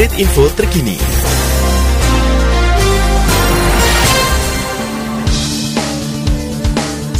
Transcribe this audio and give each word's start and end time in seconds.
update 0.00 0.24
info 0.24 0.48
terkini. 0.56 0.96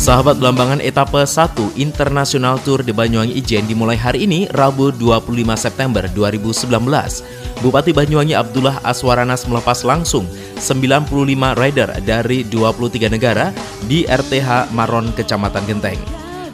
Sahabat 0.00 0.40
Belambangan 0.40 0.80
etape 0.80 1.20
1 1.28 1.76
International 1.76 2.56
Tour 2.64 2.80
de 2.80 2.96
Banyuwangi 2.96 3.36
Ijen 3.36 3.68
dimulai 3.68 4.00
hari 4.00 4.24
ini 4.24 4.48
Rabu 4.48 4.96
25 4.96 5.28
September 5.60 6.08
2019. 6.08 7.60
Bupati 7.60 7.92
Banyuwangi 7.92 8.32
Abdullah 8.32 8.80
Aswaranas 8.80 9.44
melepas 9.44 9.84
langsung 9.84 10.24
95 10.56 11.60
rider 11.60 12.00
dari 12.00 12.48
23 12.48 13.12
negara 13.12 13.52
di 13.84 14.08
RTH 14.08 14.72
Maron 14.72 15.12
Kecamatan 15.12 15.68
Genteng. 15.68 16.00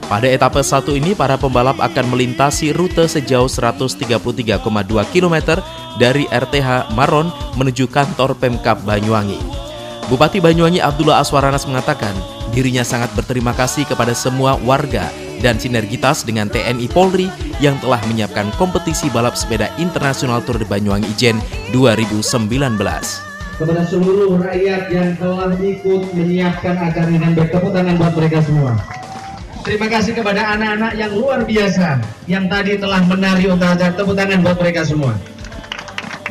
Pada 0.07 0.31
etape 0.31 0.63
satu 0.63 0.95
ini, 0.95 1.19
para 1.19 1.35
pembalap 1.35 1.83
akan 1.83 2.15
melintasi 2.15 2.71
rute 2.71 3.11
sejauh 3.11 3.51
133,2 3.51 4.63
km 5.11 5.59
dari 5.97 6.29
RTH 6.29 6.93
Maron 6.93 7.29
menuju 7.57 7.89
kantor 7.89 8.37
Pemkap 8.37 8.85
Banyuwangi. 8.85 9.41
Bupati 10.07 10.39
Banyuwangi 10.39 10.79
Abdullah 10.79 11.19
Aswaranas 11.19 11.67
mengatakan, 11.67 12.15
dirinya 12.55 12.87
sangat 12.87 13.11
berterima 13.19 13.51
kasih 13.51 13.83
kepada 13.91 14.15
semua 14.15 14.55
warga 14.63 15.11
dan 15.43 15.59
sinergitas 15.59 16.23
dengan 16.23 16.47
TNI 16.47 16.87
Polri 16.95 17.29
yang 17.59 17.77
telah 17.83 18.01
menyiapkan 18.07 18.49
kompetisi 18.57 19.11
balap 19.13 19.35
sepeda 19.35 19.69
internasional 19.77 20.41
Tour 20.45 20.61
de 20.61 20.67
Banyuwangi 20.69 21.11
Ijen 21.11 21.37
2019. 21.75 22.79
Kepada 23.57 23.83
seluruh 23.89 24.37
rakyat 24.37 24.93
yang 24.93 25.17
telah 25.17 25.49
ikut 25.57 26.13
menyiapkan 26.13 26.77
acara 26.77 27.09
dan 27.09 27.33
bertepuk 27.33 27.73
tangan 27.73 27.97
buat 27.97 28.13
mereka 28.13 28.39
semua. 28.45 28.77
Terima 29.65 29.91
kasih 29.91 30.13
kepada 30.15 30.55
anak-anak 30.55 30.95
yang 30.95 31.11
luar 31.11 31.43
biasa 31.43 31.99
yang 32.31 32.47
tadi 32.47 32.79
telah 32.79 33.03
menari 33.03 33.51
untuk 33.51 33.67
acara 33.67 33.91
tepuk 33.91 34.15
tangan 34.15 34.45
buat 34.45 34.61
mereka 34.61 34.87
semua. 34.87 35.17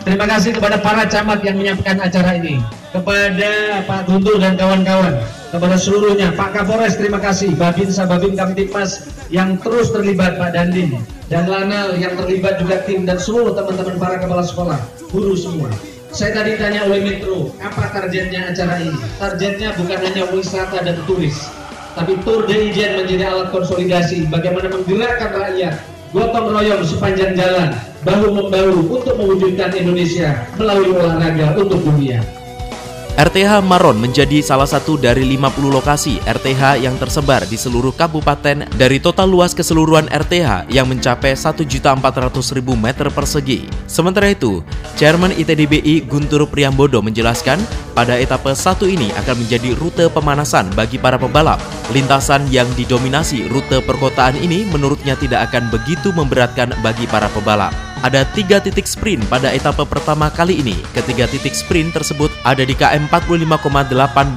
Terima 0.05 0.29
kasih 0.29 0.53
kepada 0.53 0.77
para 0.77 1.09
camat 1.09 1.41
yang 1.41 1.57
menyiapkan 1.57 1.97
acara 1.97 2.37
ini, 2.37 2.61
kepada 2.93 3.81
Pak 3.89 4.05
Guntur 4.05 4.37
dan 4.37 4.53
kawan-kawan, 4.53 5.17
kepada 5.49 5.81
seluruhnya, 5.81 6.29
Pak 6.37 6.53
Kapolres 6.53 6.93
terima 6.93 7.17
kasih, 7.17 7.57
Babin 7.57 8.37
Kamtipmas 8.37 9.09
yang 9.33 9.57
terus 9.65 9.89
terlibat, 9.89 10.37
Pak 10.37 10.53
Dandim, 10.53 11.01
dan 11.25 11.49
Lanal 11.49 11.97
yang 11.97 12.13
terlibat 12.21 12.61
juga 12.61 12.85
tim 12.85 13.09
dan 13.09 13.17
seluruh 13.17 13.57
teman-teman 13.57 13.97
para 13.97 14.21
kepala 14.21 14.45
sekolah, 14.45 14.77
guru 15.09 15.33
semua. 15.33 15.73
Saya 16.13 16.37
tadi 16.37 16.53
tanya 16.61 16.85
oleh 16.85 17.01
Metro, 17.01 17.49
apa 17.57 17.89
targetnya 17.89 18.53
acara 18.53 18.85
ini? 18.85 18.93
Targetnya 19.17 19.73
bukan 19.73 19.99
hanya 20.05 20.29
wisata 20.29 20.85
dan 20.85 21.01
turis, 21.09 21.49
tapi 21.97 22.13
Tour 22.21 22.45
de 22.45 22.69
Ijen 22.69 23.01
menjadi 23.01 23.25
alat 23.25 23.49
konsolidasi 23.49 24.29
bagaimana 24.29 24.69
menggerakkan 24.69 25.33
rakyat 25.33 25.94
gotong 26.15 26.47
royong 26.47 26.83
sepanjang 26.87 27.35
jalan 27.35 27.75
bahu 28.07 28.31
membahu 28.31 28.87
untuk 28.87 29.19
mewujudkan 29.19 29.75
Indonesia 29.75 30.47
melalui 30.55 30.95
olahraga 30.95 31.59
untuk 31.59 31.83
dunia. 31.83 32.23
RTH 33.15 33.63
Maron 33.63 33.95
menjadi 33.95 34.43
salah 34.43 34.67
satu 34.67 34.99
dari 34.99 35.23
50 35.23 35.71
lokasi 35.71 36.19
RTH 36.27 36.83
yang 36.83 36.99
tersebar 36.99 37.47
di 37.47 37.55
seluruh 37.55 37.95
kabupaten 37.95 38.67
dari 38.75 38.99
total 38.99 39.31
luas 39.31 39.55
keseluruhan 39.55 40.11
RTH 40.11 40.67
yang 40.67 40.83
mencapai 40.83 41.31
1.400.000 41.31 41.95
meter 42.75 43.07
persegi. 43.07 43.71
Sementara 43.87 44.27
itu, 44.27 44.59
Chairman 44.99 45.31
ITDBI 45.31 46.03
Guntur 46.11 46.43
Priambodo 46.51 46.99
menjelaskan 46.99 47.63
pada 47.95 48.19
etape 48.19 48.51
satu 48.51 48.83
ini 48.83 49.07
akan 49.15 49.47
menjadi 49.47 49.71
rute 49.79 50.11
pemanasan 50.11 50.67
bagi 50.75 50.99
para 50.99 51.15
pembalap. 51.15 51.63
Lintasan 51.95 52.51
yang 52.51 52.67
didominasi 52.75 53.47
rute 53.47 53.79
perkotaan 53.79 54.35
ini 54.43 54.67
menurutnya 54.67 55.15
tidak 55.15 55.47
akan 55.55 55.71
begitu 55.71 56.11
memberatkan 56.11 56.75
bagi 56.83 57.07
para 57.07 57.31
pembalap. 57.31 57.84
Ada 58.05 58.21
tiga 58.37 58.61
titik 58.61 58.85
sprint 58.85 59.25
pada 59.33 59.49
etapa 59.49 59.81
pertama 59.81 60.29
kali 60.29 60.61
ini. 60.61 60.77
Ketiga 60.93 61.25
titik 61.25 61.57
sprint 61.57 61.89
tersebut 61.89 62.29
ada 62.45 62.61
di 62.61 62.77
KM 62.77 63.09
45,8 63.09 63.57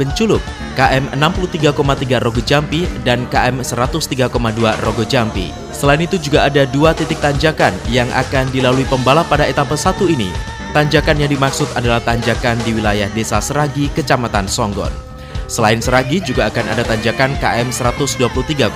Benculuk, 0.01 0.41
KM 0.73 1.13
63,3 1.13 2.17
Rogo 2.17 2.41
Jampi, 2.41 2.89
dan 3.05 3.29
KM 3.29 3.61
103,2 3.61 4.33
Rogo 4.81 5.05
Jampi. 5.05 5.53
Selain 5.69 6.01
itu 6.01 6.17
juga 6.17 6.49
ada 6.49 6.65
dua 6.65 6.97
titik 6.97 7.21
tanjakan 7.21 7.77
yang 7.93 8.09
akan 8.17 8.49
dilalui 8.57 8.89
pembalap 8.89 9.29
pada 9.29 9.45
etapa 9.45 9.77
satu 9.77 10.09
ini. 10.09 10.33
Tanjakan 10.73 11.21
yang 11.21 11.29
dimaksud 11.29 11.69
adalah 11.77 12.01
tanjakan 12.01 12.57
di 12.65 12.73
wilayah 12.73 13.13
Desa 13.13 13.37
Seragi, 13.37 13.93
Kecamatan 13.93 14.49
Songgon. 14.49 15.08
Selain 15.49 15.81
Seragi 15.81 16.21
juga 16.21 16.53
akan 16.53 16.77
ada 16.77 16.85
tanjakan 16.85 17.33
KM 17.41 17.73
123,3 17.73 18.69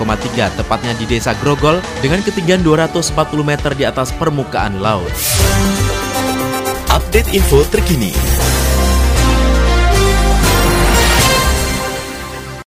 tepatnya 0.57 0.93
di 0.97 1.05
Desa 1.05 1.37
Grogol 1.45 1.85
dengan 2.01 2.25
ketinggian 2.25 2.65
240 2.65 3.13
meter 3.45 3.77
di 3.77 3.85
atas 3.85 4.09
permukaan 4.17 4.81
laut. 4.81 5.13
Update 6.89 7.37
info 7.37 7.61
terkini 7.69 8.17